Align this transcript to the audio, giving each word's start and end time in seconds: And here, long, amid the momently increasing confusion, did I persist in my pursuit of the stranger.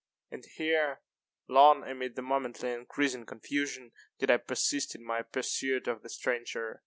And 0.31 0.43
here, 0.43 1.01
long, 1.47 1.87
amid 1.87 2.15
the 2.15 2.23
momently 2.23 2.71
increasing 2.71 3.23
confusion, 3.23 3.91
did 4.17 4.31
I 4.31 4.37
persist 4.37 4.95
in 4.95 5.05
my 5.05 5.21
pursuit 5.21 5.87
of 5.87 6.01
the 6.01 6.09
stranger. 6.09 6.79